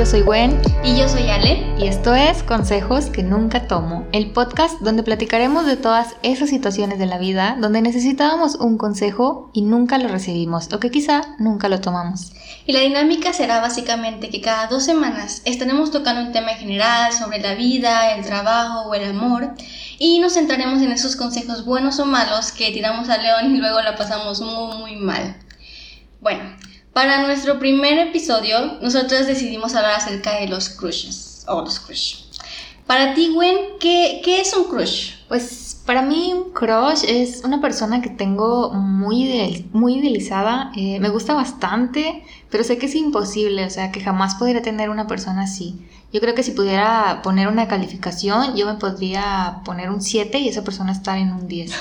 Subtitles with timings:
[0.00, 0.58] yo soy Gwen.
[0.82, 1.62] Y yo soy Ale.
[1.78, 6.98] Y esto es Consejos que nunca tomo, el podcast donde platicaremos de todas esas situaciones
[6.98, 11.68] de la vida donde necesitábamos un consejo y nunca lo recibimos o que quizá nunca
[11.68, 12.32] lo tomamos.
[12.64, 17.38] Y la dinámica será básicamente que cada dos semanas estaremos tocando un tema general sobre
[17.38, 19.52] la vida, el trabajo o el amor
[19.98, 23.82] y nos centraremos en esos consejos buenos o malos que tiramos a león y luego
[23.82, 25.36] la pasamos muy muy mal.
[26.22, 26.40] Bueno,
[26.92, 32.24] para nuestro primer episodio, nosotros decidimos hablar acerca de los crushes o los crush.
[32.86, 35.12] Para ti, Gwen, ¿qué, ¿qué, es un crush?
[35.28, 41.08] Pues para mí un crush es una persona que tengo muy, muy idealizada, eh, me
[41.08, 45.42] gusta bastante, pero sé que es imposible, o sea, que jamás podría tener una persona
[45.42, 45.86] así.
[46.12, 50.48] Yo creo que si pudiera poner una calificación, yo me podría poner un 7 y
[50.48, 51.72] esa persona estar en un 10.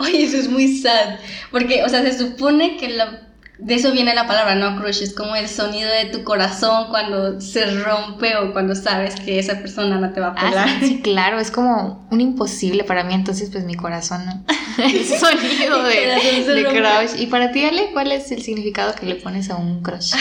[0.00, 1.18] Oye, eso es muy sad,
[1.52, 3.23] porque, o sea, se supone que la
[3.58, 4.80] de eso viene la palabra, ¿no?
[4.80, 9.38] Crush, es como el sonido de tu corazón cuando se rompe o cuando sabes que
[9.38, 10.68] esa persona no te va a ah, pelar.
[10.80, 14.44] sí, claro, es como un imposible para mí, entonces pues mi corazón, ¿no?
[14.84, 17.20] el sonido de, de crush.
[17.20, 20.14] Y para ti, Ale, ¿cuál es el significado que le pones a un crush?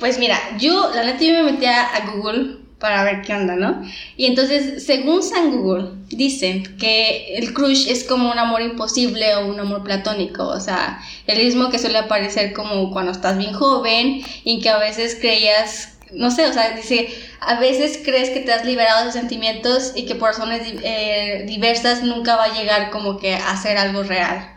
[0.00, 3.80] pues mira, yo, la neta, yo me metí a Google para ver qué onda, ¿no?
[4.16, 9.46] Y entonces, según San Google, dicen que el crush es como un amor imposible o
[9.46, 14.22] un amor platónico, o sea, el mismo que suele aparecer como cuando estás bien joven
[14.42, 17.08] y que a veces creías, no sé, o sea, dice,
[17.40, 22.02] a veces crees que te has liberado de sentimientos y que por razones eh, diversas
[22.02, 24.56] nunca va a llegar como que a ser algo real.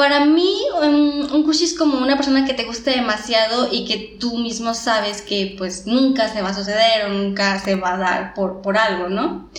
[0.00, 4.38] Para mí, un, crush es como una persona que te gusta demasiado y que tú
[4.38, 8.32] mismo sabes que pues nunca se va a suceder o nunca se va a dar
[8.32, 9.50] por, por algo, ¿no?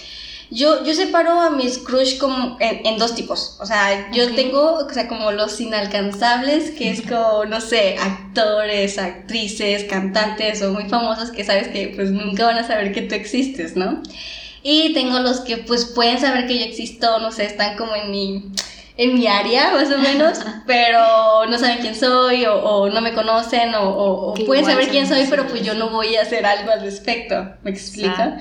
[0.50, 3.56] Yo, yo separo a mis crush como en, dos tipos.
[3.60, 8.98] O sea, yo tengo, o sea, como los inalcanzables, que es como, no sé, actores,
[8.98, 13.14] actrices, cantantes o muy famosos que sabes que pues nunca van a saber que tú
[13.14, 14.02] existes, ¿no?
[14.64, 18.10] Y tengo los que pues pueden saber que yo existo, no sé, están como en
[18.10, 18.52] mi
[18.98, 23.74] en mi área, más o menos, pero no saben quién soy o, no me conocen
[23.76, 27.54] o, pueden saber quién soy, pero pues yo no voy a hacer algo al respecto.
[27.64, 28.40] ¿Me explica?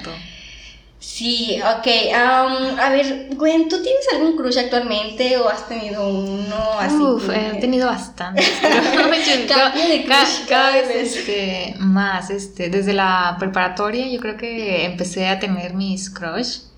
[1.00, 1.86] Sí, ok.
[2.14, 6.94] a ver, Gwen, ¿tú tienes algún crush actualmente o has tenido uno así?
[6.94, 8.46] Uf, he tenido bastantes.
[9.48, 12.28] cada, vez este, más.
[12.28, 16.69] Este, desde la preparatoria yo creo que empecé a tener mis crush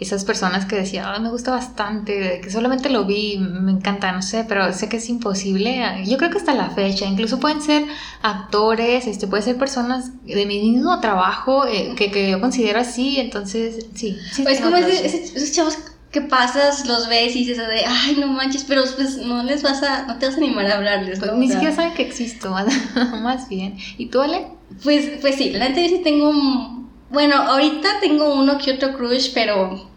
[0.00, 4.44] esas personas que decían, me gusta bastante, que solamente lo vi, me encanta, no sé,
[4.48, 6.04] pero sé que es imposible.
[6.06, 7.84] Yo creo que hasta la fecha, incluso pueden ser
[8.22, 13.20] actores, este, pueden ser personas de mi mismo trabajo eh, que, que, yo considero así,
[13.20, 14.16] entonces sí.
[14.32, 15.76] sí pues como esos chavos
[16.10, 19.82] que pasas, los ves y dices de, ay, no manches, pero pues no les vas
[19.82, 21.18] a, no te vas a animar a hablarles.
[21.18, 22.56] Pues, ni siquiera saben que existo,
[23.22, 23.76] más bien.
[23.98, 24.46] ¿Y tú, Ale?
[24.82, 26.32] Pues, pues sí, la neta yo sí tengo
[27.10, 29.89] bueno, ahorita tengo uno que otro crush, pero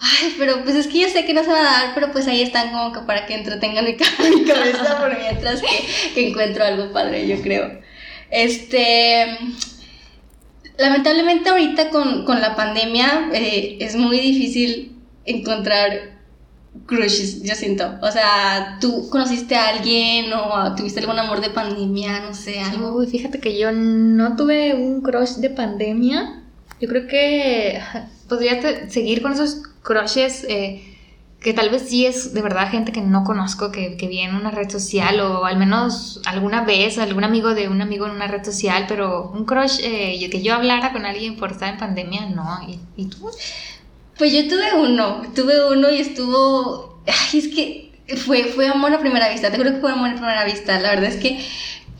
[0.00, 2.28] Ay, pero pues es que yo sé que no se va a dar, pero pues
[2.28, 7.26] ahí están como que para que entretengan mi, cabeza por mientras que, encuentro algo padre,
[7.26, 7.80] yo creo.
[8.30, 9.26] Este.
[10.76, 14.92] Lamentablemente, ahorita con, la pandemia eh, es muy difícil
[15.24, 16.18] encontrar
[16.86, 17.98] crushes, yo siento.
[18.00, 22.20] O sea, ¿tú conociste a alguien o tuviste algún amor de pandemia?
[22.20, 22.96] No sé, algo.
[22.96, 26.44] Uy, fíjate que yo no tuve un crush de pandemia.
[26.80, 27.80] Yo creo que
[28.28, 30.88] podría seguir con esos crushes eh,
[31.40, 34.34] que tal vez sí es de verdad gente que no conozco, que, que vi en
[34.34, 38.26] una red social o al menos alguna vez algún amigo de un amigo en una
[38.26, 42.26] red social, pero un crush eh, que yo hablara con alguien por estar en pandemia,
[42.26, 42.58] no.
[42.96, 43.30] ¿Y, tú?
[44.16, 47.00] Pues yo tuve uno, tuve uno y estuvo...
[47.06, 50.14] Ay, es que fue, fue amor a primera vista, te juro que fue amor a
[50.14, 51.38] primera vista, la verdad es que...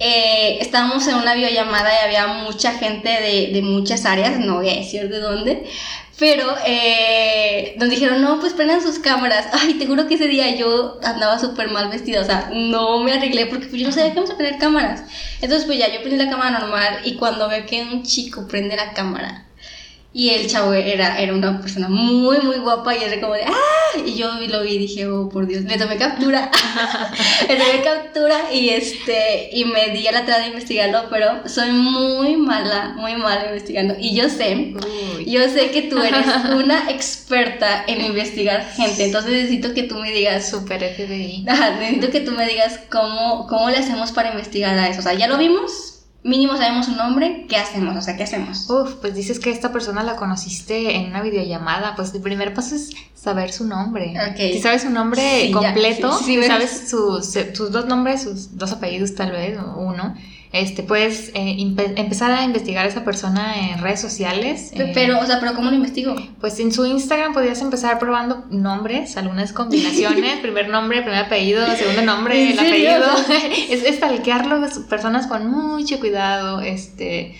[0.00, 4.70] Eh, estábamos en una videollamada y había mucha gente de, de, muchas áreas, no voy
[4.70, 5.64] a decir de dónde,
[6.18, 9.46] pero eh, nos dijeron, no, pues prendan sus cámaras.
[9.52, 13.12] Ay, te juro que ese día yo andaba súper mal vestida, o sea, no me
[13.12, 15.04] arreglé porque pues, yo no sabía que vamos a poner cámaras.
[15.40, 18.76] Entonces, pues ya yo prendí la cámara normal y cuando veo que un chico prende
[18.76, 19.47] la cámara
[20.12, 23.98] y el chavo era, era una persona muy, muy guapa y era como de ¡ah!
[24.06, 26.50] Y yo lo vi y dije, oh, por Dios, le tomé captura.
[27.48, 31.70] le tomé captura y, este, y me di a la tarea de investigarlo, pero soy
[31.72, 33.96] muy mala, muy mala investigando.
[33.98, 34.74] Y yo sé,
[35.26, 40.10] yo sé que tú eres una experta en investigar gente, entonces necesito que tú me
[40.10, 40.48] digas...
[40.48, 41.44] Super FBI.
[41.80, 45.00] necesito que tú me digas cómo, cómo le hacemos para investigar a eso.
[45.00, 45.97] O sea, ya lo vimos,
[46.28, 47.96] mínimo sabemos su nombre, ¿qué hacemos?
[47.96, 48.68] O sea, ¿qué hacemos?
[48.70, 52.76] Uf, pues dices que esta persona la conociste en una videollamada, pues el primer paso
[52.76, 54.14] es saber su nombre.
[54.36, 59.32] Si sabes su nombre completo, si sabes sus, sus, dos nombres, sus dos apellidos tal
[59.32, 60.14] vez, o uno,
[60.52, 61.56] este, puedes eh,
[61.96, 64.70] empezar a investigar a esa persona en redes sociales.
[64.74, 66.16] eh, Pero, o sea, pero ¿cómo lo investigo?
[66.40, 72.02] pues en su Instagram podrías empezar probando nombres, algunas combinaciones, primer nombre, primer apellido, segundo
[72.02, 72.90] nombre, ¿En el serio?
[73.04, 73.66] apellido.
[73.70, 77.34] es estalquearlo, personas con mucho cuidado, este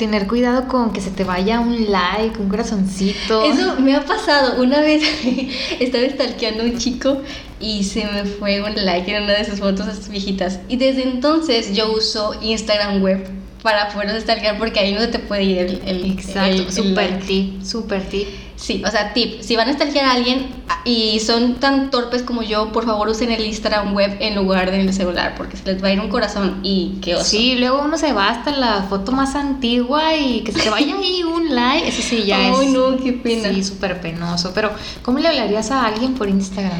[0.00, 3.44] tener cuidado con que se te vaya un like, un corazoncito.
[3.44, 4.60] Eso me ha pasado.
[4.62, 5.02] Una vez
[5.78, 7.20] estaba stalkeando a un chico
[7.60, 10.58] y se me fue un like en una de sus fotos viejitas.
[10.68, 13.28] Y desde entonces yo uso Instagram web
[13.62, 16.72] para poder stalkear porque ahí no se te puede ir el, el Exacto, el- el
[16.72, 17.26] super like.
[17.26, 18.26] tip, super tip.
[18.60, 20.48] Sí, o sea, tip, si van a stalkear a alguien
[20.84, 24.92] y son tan torpes como yo, por favor usen el Instagram web en lugar del
[24.92, 27.24] celular porque se les va a ir un corazón y qué oso.
[27.24, 30.94] Sí, luego uno se va hasta la foto más antigua y que se te vaya
[30.94, 32.72] ahí un like, eso sí ya Ay, es.
[32.72, 33.48] no, qué pena.
[33.48, 34.52] Sí, súper penoso.
[34.54, 34.70] Pero,
[35.02, 36.78] ¿cómo le hablarías a alguien por Instagram?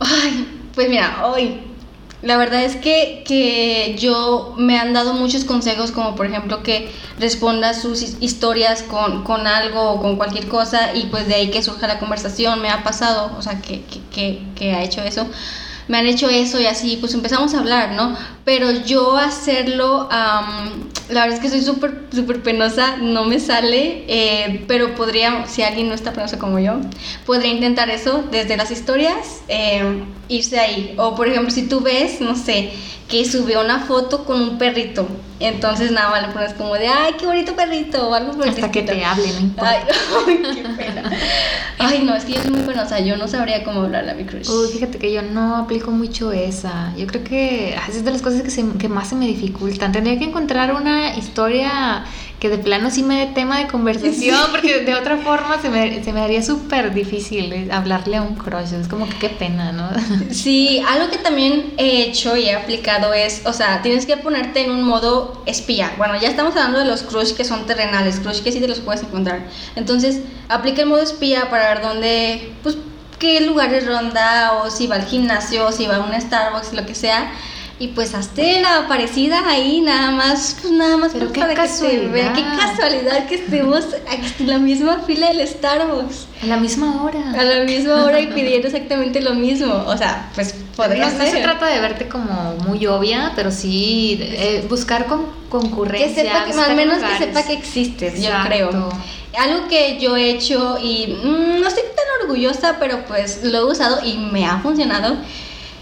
[0.00, 1.60] Ay, pues mira, hoy
[2.22, 6.90] la verdad es que, que yo me han dado muchos consejos, como por ejemplo que
[7.18, 11.50] responda sus his- historias con, con algo o con cualquier cosa y pues de ahí
[11.50, 13.82] que surja la conversación, me ha pasado, o sea, que,
[14.12, 15.28] que, que ha hecho eso.
[15.90, 18.16] Me han hecho eso y así, pues empezamos a hablar, ¿no?
[18.44, 24.04] Pero yo hacerlo, am, la verdad es que soy súper, súper penosa, no me sale,
[24.06, 26.74] eh, pero podría, si alguien no está penoso como yo,
[27.26, 30.94] podría intentar eso desde las historias, eh, irse ahí.
[30.96, 32.70] O por ejemplo, si tú ves, no sé,
[33.08, 35.08] que subió una foto con un perrito,
[35.40, 38.50] entonces nada más le pones como de, ay, qué bonito perrito, o algo por el
[38.50, 39.70] Hasta que te hable, no importa.
[39.70, 39.80] Ay,
[40.28, 41.10] ay, qué pena.
[41.78, 44.24] Ay, no, es que yo soy muy penosa, yo no sabría cómo hablarle a mi
[44.24, 44.48] crush.
[44.48, 46.92] Uy, fíjate que yo no aplico mucho esa.
[46.96, 49.92] Yo creo que ah, es de las cosas que, se- que más se me dificultan.
[49.92, 52.04] Tendría que encontrar una historia
[52.38, 56.02] que de plano sí me dé tema de conversación, porque de otra forma se me,
[56.02, 58.72] se me haría súper difícil eh, hablarle a un crush.
[58.72, 59.90] Es como que qué pena, ¿no?
[60.30, 64.64] Sí, algo que también he hecho y he aplicado es, o sea, tienes que ponerte
[64.64, 65.92] en un modo espía.
[65.98, 68.80] Bueno, ya estamos hablando de los crush que son terrenales, crush que sí te los
[68.80, 69.46] puedes encontrar.
[69.76, 72.76] Entonces, aplica el modo espía para ver dónde, pues,
[73.20, 76.84] qué lugares ronda o si va al gimnasio, o si va a un Starbucks, lo
[76.84, 77.30] que sea.
[77.78, 81.62] Y pues hazte la parecida ahí, nada más, pues nada más Pero pues, qué para
[81.62, 82.34] que se vea.
[82.34, 82.76] Qué casualidad.
[82.76, 83.84] casualidad que estemos
[84.38, 87.30] en la misma fila del Starbucks A la misma hora.
[87.32, 89.72] a la misma hora y pidiendo exactamente lo mismo.
[89.86, 94.18] O sea, pues podría no, no se trata de verte como muy obvia, pero sí
[94.20, 96.08] eh, buscar con, concurrencia.
[96.08, 97.18] que sepa que, buscar al menos lugares.
[97.18, 98.90] que sepa que existes, yo creo.
[99.38, 103.64] Algo que yo he hecho y mm, no estoy tan orgullosa, pero pues lo he
[103.64, 105.16] usado y me ha funcionado,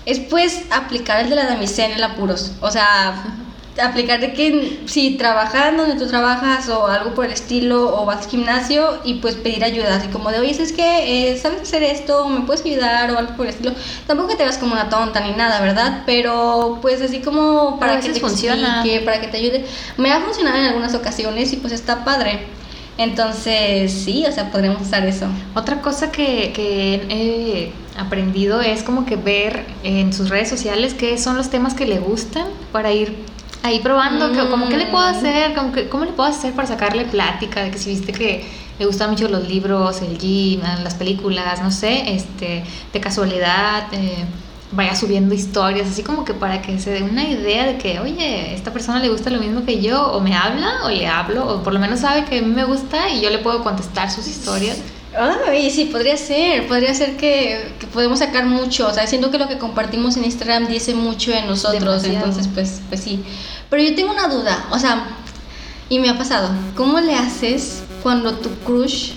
[0.05, 2.53] es pues aplicar el de la damisela en apuros.
[2.61, 3.39] O sea,
[3.81, 8.25] aplicar de que si trabajas donde tú trabajas o algo por el estilo o vas
[8.25, 11.83] al gimnasio y pues pedir ayuda, así como de, oye, es que eh, sabes hacer
[11.83, 13.73] esto, me puedes ayudar o algo por el estilo.
[14.07, 16.03] Tampoco que te veas como una tonta ni nada, ¿verdad?
[16.07, 18.81] Pero pues así como para que te funciona.
[18.81, 19.65] explique, para que te ayude.
[19.97, 22.58] Me ha funcionado en algunas ocasiones y pues está padre.
[22.99, 25.27] Entonces, sí, o sea, podríamos usar eso.
[25.55, 31.17] Otra cosa que, que he aprendido es como que ver en sus redes sociales qué
[31.17, 33.17] son los temas que le gustan para ir
[33.63, 35.17] ahí probando, que, como qué le puedo Mm.
[35.17, 38.45] hacer, como que- cómo le puedo hacer para sacarle plática, de que si viste que
[38.79, 44.25] le gustan mucho los libros, el gym, las películas, no sé, este, de casualidad, eh,
[44.73, 48.55] vaya subiendo historias, así como que para que se dé una idea de que, oye,
[48.55, 51.63] esta persona le gusta lo mismo que yo, o me habla, o le hablo, o
[51.63, 54.27] por lo menos sabe que a mí me gusta y yo le puedo contestar sus
[54.27, 54.77] historias.
[55.19, 59.39] Ay, sí, podría ser, podría ser que, que podemos sacar mucho, o sea, siento que
[59.39, 62.17] lo que compartimos en Instagram dice mucho de nosotros, Demasiado.
[62.17, 63.25] entonces pues, pues sí.
[63.71, 65.07] Pero yo tengo una duda, o sea,
[65.89, 69.13] y me ha pasado, ¿cómo le haces cuando tu crush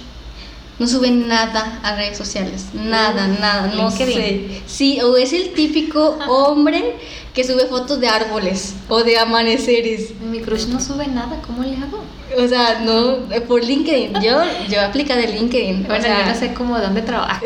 [0.82, 2.66] no sube nada a redes sociales?
[2.74, 4.16] Nada, nada, no LinkedIn.
[4.16, 4.62] sé.
[4.66, 6.96] Sí, o es el típico hombre
[7.36, 10.20] que sube fotos de árboles o de amaneceres.
[10.20, 12.04] Mi crush no sube nada, ¿cómo le hago?
[12.36, 14.24] O sea, no, eh, por LinkedIn.
[14.24, 15.84] Yo, yo aplica de LinkedIn.
[15.84, 17.40] Bueno, o sea, yo no sé cómo, dónde trabaja.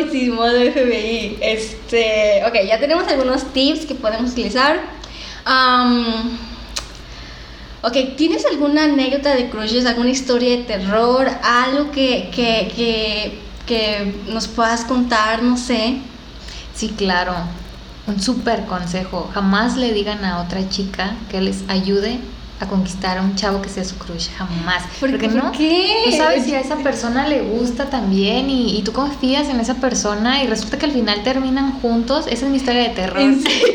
[0.00, 1.38] Uy, sí, modo FBI.
[1.40, 4.80] Este, ok, ya tenemos algunos tips que podemos utilizar.
[5.44, 6.38] Am,
[7.86, 14.14] ok, ¿tienes alguna anécdota de crushes, alguna historia de terror, algo que, que, que, que
[14.28, 15.96] nos puedas contar, no sé?
[16.74, 17.32] Sí, claro.
[18.06, 19.30] Un súper consejo.
[19.34, 22.18] Jamás le digan a otra chica que les ayude
[22.60, 24.28] a conquistar a un chavo que sea su crush.
[24.38, 24.82] Jamás.
[25.00, 25.92] ¿Por- Porque por no, qué?
[26.10, 29.74] no sabes si a esa persona le gusta también y, y tú confías en esa
[29.74, 32.26] persona y resulta que al final terminan juntos.
[32.28, 33.20] Esa es mi historia de terror.
[33.20, 33.66] ¿En serio?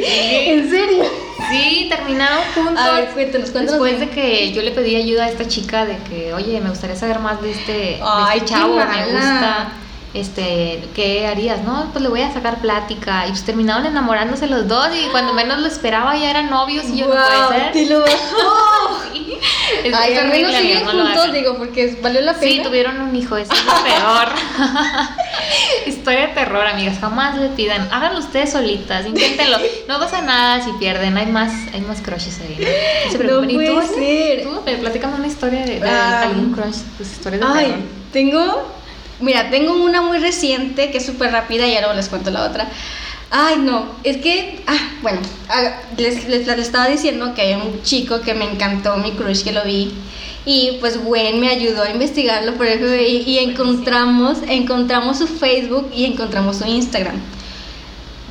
[0.46, 1.03] ¿En serio?
[1.50, 2.77] Sí, terminaron juntos.
[2.77, 5.98] A ver, cuéntanos, cuéntanos Después de que yo le pedí ayuda a esta chica de
[6.10, 9.71] que, oye, me gustaría saber más de este, de Ay, este qué chavo, me gusta.
[10.13, 11.63] este, ¿qué harías?
[11.63, 13.25] No, pues le voy a sacar plática.
[13.27, 16.98] Y pues terminaron enamorándose los dos y cuando menos lo esperaba ya eran novios y
[16.98, 17.71] yo no puede ser.
[17.71, 18.13] Te lo Sí.
[19.83, 22.51] Es Ay, menos horrible, siguen amigos, juntos, digo, porque valió la pena.
[22.51, 24.27] Sí, tuvieron un hijo, eso es lo peor.
[25.88, 26.98] Historia de terror, amigas.
[27.00, 27.88] Jamás le pidan.
[27.91, 29.57] Háganlo ustedes solitas, inténtenlo.
[29.88, 31.17] No pasa nada si pierden.
[31.17, 32.57] Hay más, hay más crushes ahí.
[32.60, 33.43] No, se No.
[33.43, 34.43] ¿Y tú, ser.
[34.43, 36.24] Tú, platícame una historia de, de Ah.
[36.24, 37.79] algún crush, tus historias de Ay, terror.
[38.13, 38.71] tengo.
[39.19, 42.67] Mira, tengo una muy reciente que es súper rápida y luego les cuento la otra.
[43.33, 44.61] Ay, no, es que.
[44.67, 48.97] Ah, bueno, ah, les, les, les estaba diciendo que hay un chico que me encantó,
[48.97, 49.93] mi crush, que lo vi.
[50.45, 55.89] Y pues Gwen me ayudó a investigarlo por el FBI y encontramos, encontramos su Facebook
[55.95, 57.15] y encontramos su Instagram.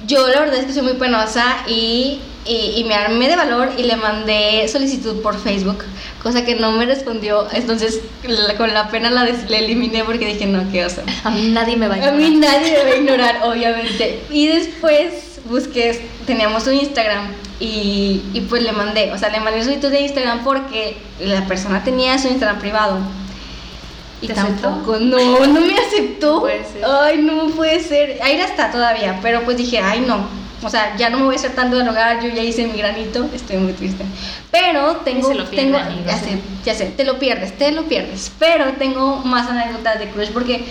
[0.06, 3.72] Yo la verdad es que soy muy penosa y, y, y me armé de valor
[3.76, 5.84] y le mandé solicitud por Facebook,
[6.22, 7.46] cosa que no me respondió.
[7.52, 11.02] Entonces la- con la pena la des- la eliminé porque dije, no, qué oso.
[11.24, 12.60] A mí nadie me va a A mí ignorar.
[12.60, 14.20] nadie me va a ignorar, obviamente.
[14.30, 17.28] Y después busqué, teníamos un Instagram
[17.60, 21.84] y, y pues le mandé, o sea, le mandé solicitud de Instagram porque la persona
[21.84, 22.98] tenía su Instagram privado.
[24.22, 24.68] Y ¿Te aceptó?
[24.68, 26.40] tampoco, no, no me aceptó.
[26.40, 26.84] Puede ser.
[26.84, 28.18] Ay, no puede ser.
[28.22, 30.26] Ahí está todavía, pero pues dije, ay, no.
[30.62, 32.76] O sea, ya no me voy a hacer tanto de rogar, yo ya hice mi
[32.76, 34.04] granito, estoy muy triste.
[34.50, 38.30] Pero tengo, lo tengo, ya sé, ya sé, te lo pierdes, te lo pierdes.
[38.38, 40.64] Pero tengo más anécdotas de crush porque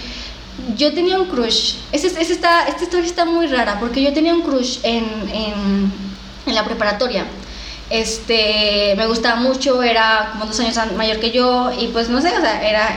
[0.78, 1.76] yo tenía un crush.
[1.92, 5.92] Ese, ese está, esta historia está muy rara porque yo tenía un crush en, en,
[6.46, 7.26] en la preparatoria.
[7.90, 12.30] Este, me gustaba mucho, era como dos años mayor que yo y pues no sé,
[12.38, 12.88] o sea, era,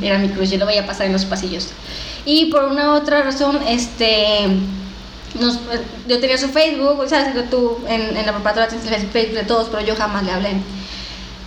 [0.00, 1.70] era, mi crush, yo lo veía pasar en los pasillos.
[2.24, 4.46] Y por una otra razón, este,
[5.40, 5.58] nos-
[6.08, 9.44] yo tenía su Facebook, o sea, tú en, en la preparatoria tienes el Facebook de
[9.44, 10.50] todos, pero yo jamás le hablé.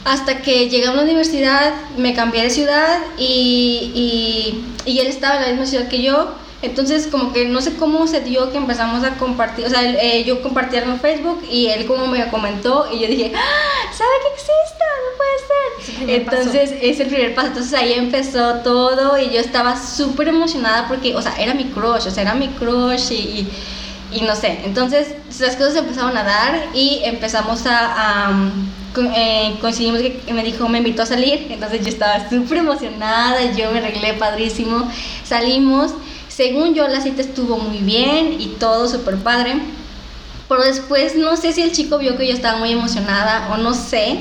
[0.04, 3.92] Hasta que llegué a una universidad, me cambié de ciudad y,
[4.86, 6.30] y, y él estaba en la misma ciudad que yo.
[6.62, 9.98] Entonces, como que no sé cómo se dio que empezamos a compartir, o sea, él-
[10.02, 13.92] eh, yo compartía en Facebook y él como me comentó y yo dije, ¡Ah!
[13.94, 14.86] ¿sabe que exista?
[15.06, 16.26] No puede ser.
[16.26, 16.38] paso.
[16.38, 17.48] Entonces, es el primer paso.
[17.50, 22.08] Entonces ahí empezó todo y yo estaba súper emocionada porque, o sea, era mi crush,
[22.08, 23.48] o sea, era mi crush y, y,
[24.16, 24.60] y no sé.
[24.66, 25.08] Entonces
[25.40, 28.30] las cosas empezaron a dar y empezamos a...
[28.30, 28.50] a,
[28.94, 33.52] co- eh, coincidimos que me dijo, me invitó a salir, entonces yo estaba súper emocionada,
[33.52, 34.90] yo me arreglé padrísimo,
[35.26, 35.92] salimos,
[36.30, 39.56] según yo la cita estuvo muy bien y todo súper padre,
[40.48, 43.74] pero después no sé si el chico vio que yo estaba muy emocionada o no
[43.74, 44.20] sé,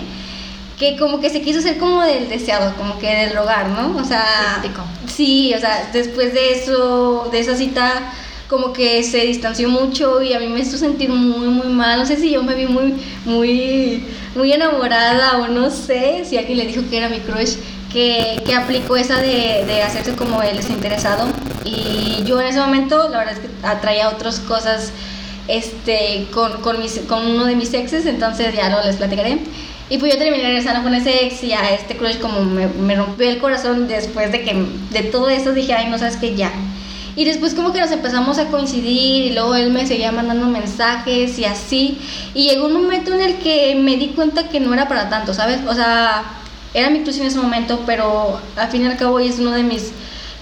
[0.79, 3.97] que como que se quiso hacer como del deseado, como que del rogar, ¿no?
[3.97, 4.61] O sea,
[5.07, 8.13] sí, o sea, después de eso, de esa cita,
[8.49, 11.99] como que se distanció mucho y a mí me hizo sentir muy, muy mal.
[11.99, 16.59] No sé si yo me vi muy, muy, muy enamorada o no sé si alguien
[16.59, 17.55] le dijo que era mi crush.
[17.93, 21.29] Que, que aplicó esa de, de hacerse como el desinteresado
[21.65, 24.91] y yo en ese momento la verdad es que atraía otras cosas
[25.47, 29.39] este, con, con, mis- con uno de mis exes, entonces ya lo les platicaré.
[29.91, 32.97] Y pues yo terminé regresando con ese ex y a este crush como me, me
[32.97, 34.55] rompió el corazón después de que
[34.91, 36.51] de todo eso dije, ay, no sabes que ya.
[37.17, 41.39] Y después como que nos empezamos a coincidir y luego él me seguía mandando mensajes
[41.39, 41.99] y así.
[42.35, 45.33] Y llegó un momento en el que me di cuenta que no era para tanto,
[45.33, 45.61] ¿sabes?
[45.69, 46.25] O sea,
[46.75, 49.53] era mi crush en ese momento, pero al fin y al cabo y es uno
[49.53, 49.93] de mis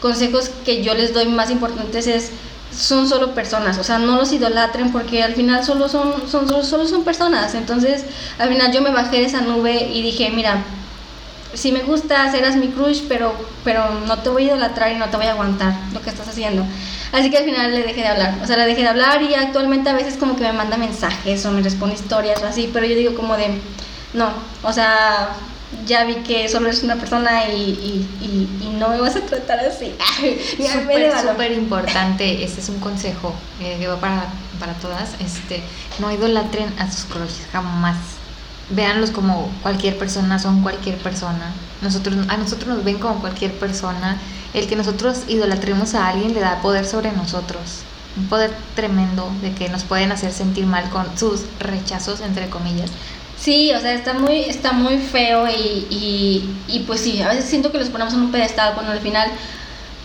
[0.00, 2.32] consejos que yo les doy más importantes es
[2.76, 6.64] son solo personas, o sea, no los idolatren porque al final solo son, son solo,
[6.64, 7.54] solo son personas.
[7.54, 8.04] Entonces,
[8.38, 10.64] al final yo me bajé de esa nube y dije, mira,
[11.54, 13.32] si me gustas, eras mi crush, pero,
[13.64, 16.28] pero no te voy a idolatrar y no te voy a aguantar lo que estás
[16.28, 16.64] haciendo.
[17.12, 19.34] Así que al final le dejé de hablar, o sea, le dejé de hablar y
[19.34, 22.86] actualmente a veces como que me manda mensajes o me responde historias o así, pero
[22.86, 23.48] yo digo como de,
[24.14, 24.30] no,
[24.62, 25.36] o sea,
[25.86, 29.20] ya vi que solo eres una persona y, y, y, y no me vas a
[29.20, 29.94] tratar así.
[30.56, 32.44] Súper, súper importante.
[32.44, 34.24] Este es un consejo eh, que va para,
[34.60, 35.14] para todas.
[35.20, 35.62] Este,
[35.98, 37.96] no idolatren a sus crushes, jamás.
[38.70, 41.52] Véanlos como cualquier persona, son cualquier persona.
[41.82, 44.20] Nosotros, a nosotros nos ven como cualquier persona.
[44.54, 47.84] El que nosotros idolatremos a alguien le da poder sobre nosotros.
[48.16, 52.90] Un poder tremendo de que nos pueden hacer sentir mal con sus rechazos, entre comillas.
[53.36, 57.46] Sí, o sea, está muy, está muy feo y, y, y pues sí, a veces
[57.46, 59.32] siento que los ponemos en un pedestal cuando al final,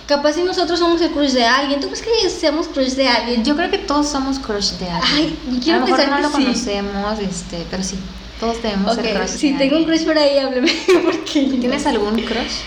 [0.08, 3.44] capaz si nosotros somos el crush de alguien, ¿tú crees que seamos crush de alguien?
[3.44, 5.38] Yo creo que todos somos crush de alguien.
[5.48, 6.34] Ay, quiero a lo mejor pensar no lo sí.
[6.44, 8.00] conocemos, este, pero sí,
[8.40, 9.28] todos debemos Ok, ser crush.
[9.28, 9.86] si tengo un alguien.
[9.86, 10.72] crush por ahí, hábleme,
[11.04, 11.58] porque...
[11.60, 12.64] ¿Tienes algún crush?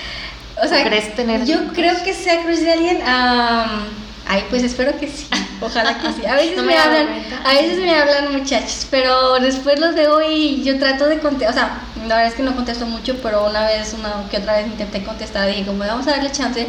[0.63, 1.75] O sea, ¿O crees tener yo algún crush?
[1.75, 3.03] creo que sea crush de alguien.
[3.03, 3.87] am,
[4.27, 5.27] ay, pues espero que sí.
[5.61, 6.25] Ojalá que sí.
[6.27, 7.09] A veces No me, me hablan,
[7.45, 11.51] a veces me hablan muchachos, pero después los veo y yo trato de contestar.
[11.51, 14.57] O sea, la verdad es que no contesto mucho, pero una vez, una que otra
[14.59, 16.67] vez intenté contestar y dije, como vamos a darle chance.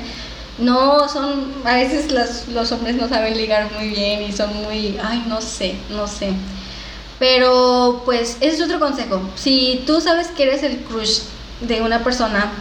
[0.57, 4.99] No, son, a veces los, los hombres no saben ligar muy bien y son muy,
[5.03, 6.33] ay, no sé, no sé.
[7.21, 9.21] Pero pues ese es otro consejo.
[9.35, 11.19] Si tú sabes que eres el crush
[11.59, 12.51] de una persona,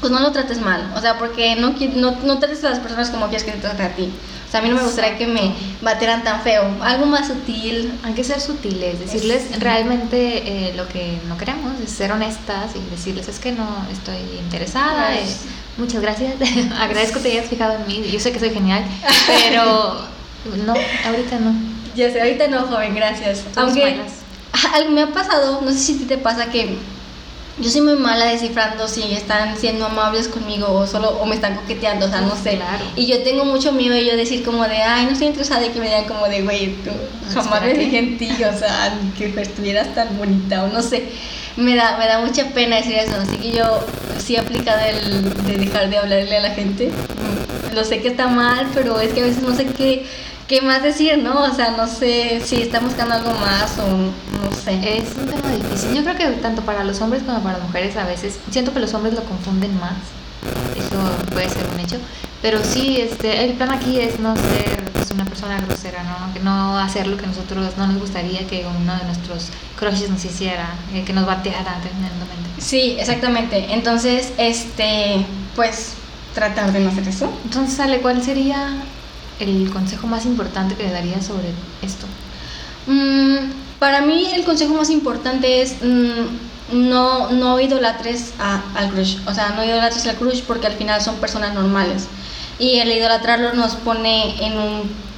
[0.00, 0.92] pues no lo trates mal.
[0.94, 3.86] O sea, porque no, no, no trates a las personas como quieres que te traten
[3.86, 4.08] a ti.
[4.46, 5.52] O sea, a mí no me gustaría que me
[5.82, 6.62] bateran tan feo.
[6.80, 7.92] Algo más sutil.
[8.04, 12.94] Hay que ser sutiles, decirles realmente eh, lo que no queremos, es ser honestas y
[12.94, 15.16] decirles es que no estoy interesada.
[15.16, 15.26] Eh,
[15.76, 16.34] muchas gracias,
[16.78, 18.08] agradezco que te hayas fijado en mí.
[18.12, 18.84] Yo sé que soy genial,
[19.26, 20.02] pero
[20.64, 20.74] no,
[21.04, 21.77] ahorita no.
[21.98, 23.42] Ya sé, ahorita no, joven, gracias.
[23.56, 23.82] Aunque
[24.74, 26.76] algo me ha pasado, no sé si te pasa que
[27.58, 31.56] yo soy muy mala descifrando si están siendo amables conmigo o solo o me están
[31.56, 32.56] coqueteando, o sea, no sé.
[32.94, 35.70] Y yo tengo mucho miedo de yo decir como de, ay, no estoy interesada y
[35.70, 36.90] que me digan como de, güey, tú
[37.34, 41.02] jamás me dije en ti, o sea, que estuvieras tan bonita o no sé.
[41.56, 43.80] Me da, me da mucha pena decir eso, así que yo
[44.24, 46.92] sí he aplicado el de dejar de hablarle a la gente.
[47.74, 50.06] Lo sé que está mal, pero es que a veces no sé qué
[50.48, 51.42] ¿qué más decir, no?
[51.44, 54.98] O sea, no sé si está buscando algo más o no sé.
[54.98, 55.94] Es un tema difícil.
[55.94, 58.80] Yo creo que tanto para los hombres como para las mujeres a veces, siento que
[58.80, 59.92] los hombres lo confunden más.
[60.76, 60.98] Eso
[61.32, 61.98] puede ser un hecho.
[62.40, 66.32] Pero sí, este, el plan aquí es no ser pues, una persona grosera, ¿no?
[66.32, 70.24] Que no hacer lo que nosotros no nos gustaría que uno de nuestros crushes nos
[70.24, 72.48] hiciera, eh, que nos bateara tremendamente.
[72.58, 73.74] Sí, exactamente.
[73.74, 75.94] Entonces, este, pues
[76.32, 77.30] tratar de no hacer eso.
[77.44, 78.82] Entonces, Ale, ¿cuál sería
[79.40, 81.48] el consejo más importante que le darías sobre
[81.82, 82.06] esto?
[82.86, 89.18] Mm, para mí el consejo más importante es mm, no, no idolatres al crush.
[89.26, 92.06] O sea, no idolatres al crush porque al final son personas normales.
[92.58, 95.08] Y el idolatrarlo nos pone en un,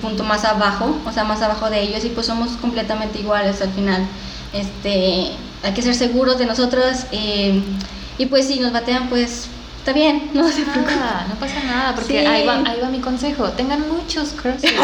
[0.00, 3.70] punto más abajo, o sea, más abajo de ellos y pues somos completamente iguales al
[3.72, 4.06] final.
[4.52, 5.32] Este,
[5.64, 7.60] hay que ser seguros de nosotros eh,
[8.18, 9.48] y pues si nos batean pues
[9.88, 13.48] está bien, no se nada, no pasa nada, porque ahí, va, ahí va mi consejo,
[13.50, 14.74] tengan muchos crushes,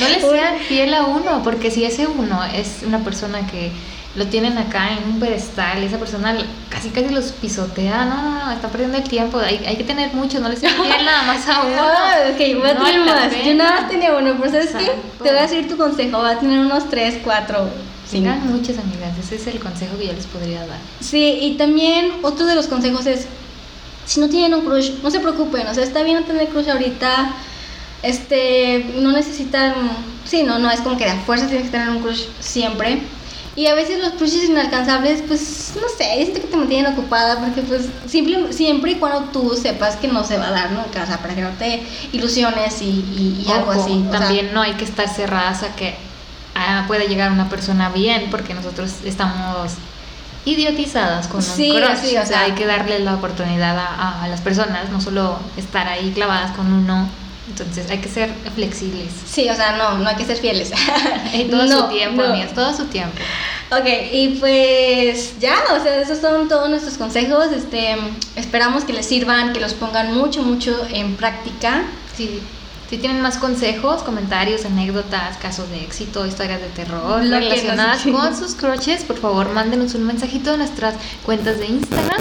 [0.00, 3.70] no les sean fiel a uno, porque si ese uno es una persona que
[4.16, 6.36] lo tienen acá en un pedestal, esa persona
[6.70, 10.12] casi casi los pisotea, no, no, no, está perdiendo el tiempo, hay, hay que tener
[10.14, 11.76] muchos, no les fiel nada más a uno.
[11.78, 14.90] Ah, ok, voy a tener más, yo nada más tenía uno, pero ¿sabes qué?
[15.22, 17.68] Te voy a decir tu consejo, va a tener unos tres, cuatro,
[18.10, 20.78] Tengan muchas amigas, ese es el consejo que yo les podría dar.
[20.98, 23.26] Sí, y también otro de los consejos es
[24.08, 27.34] si no tienen un crush, no se preocupen, o sea, está bien tener crush ahorita,
[28.02, 29.74] este, no necesitan,
[30.24, 33.02] sí, no, no, es como que de fuerza tienes que tener un crush siempre.
[33.54, 37.60] Y a veces los crushes inalcanzables, pues, no sé, es que te mantienen ocupada porque,
[37.62, 41.06] pues, simple, siempre y cuando tú sepas que no se va a dar nunca, o
[41.06, 44.06] sea, para que no te ilusiones y, algo así.
[44.12, 45.96] También no hay que estar cerradas a que
[46.54, 49.72] ah, pueda llegar una persona bien, porque nosotros estamos
[50.48, 52.16] idiotizadas con un crush.
[52.16, 56.52] o, sea, hay que darle la oportunidad a, las personas, no solo estar ahí clavadas
[56.52, 57.08] con uno.
[57.48, 59.10] Entonces hay que ser flexibles.
[59.26, 60.70] Sí, o sea, no, no hay que ser fieles.
[61.50, 63.16] todo su tiempo, amigas, todo su tiempo.
[63.70, 67.46] Ok, y pues ya, o sea, esos son todos nuestros consejos.
[67.52, 67.96] Este,
[68.36, 71.84] esperamos que les sirvan, que los pongan mucho, mucho en práctica.
[72.16, 72.40] Sí.
[72.88, 78.54] Si tienen más consejos, comentarios, anécdotas, casos de éxito, historias de terror relacionadas con sus
[78.54, 82.18] crushes, por favor, mándenos un mensajito en nuestras cuentas de Instagram.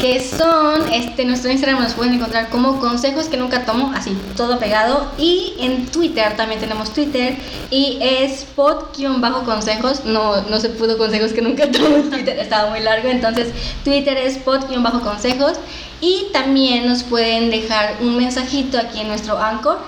[0.00, 4.58] Que son, este, nuestro Instagram nos pueden encontrar como consejos que nunca tomo, así, todo
[4.58, 5.12] pegado.
[5.18, 7.36] Y en Twitter, también tenemos Twitter,
[7.70, 10.06] y es pod-consejos.
[10.06, 13.10] No, no se pudo consejos que nunca tomo en Twitter, estaba muy largo.
[13.10, 13.48] Entonces,
[13.84, 15.58] Twitter es pod-consejos.
[16.00, 19.78] Y también nos pueden dejar un mensajito aquí en nuestro Anchor.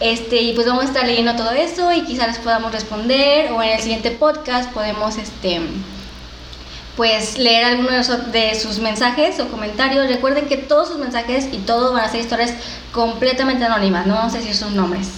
[0.00, 3.62] Este, y pues vamos a estar leyendo todo eso y quizás les podamos responder o
[3.62, 5.60] en el siguiente podcast podemos este,
[6.96, 10.08] pues leer algunos de sus mensajes o comentarios.
[10.08, 12.54] Recuerden que todos sus mensajes y todo van a ser historias
[12.92, 15.08] completamente anónimas, no vamos a decir sus nombres.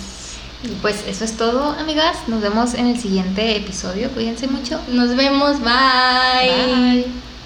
[0.62, 2.16] Y pues eso es todo, amigas.
[2.28, 4.10] Nos vemos en el siguiente episodio.
[4.10, 4.80] Cuídense mucho.
[4.88, 5.60] Nos vemos.
[5.60, 7.25] bye.